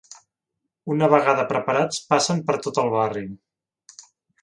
[0.95, 3.27] Una vegada preparats passen per tot el barri.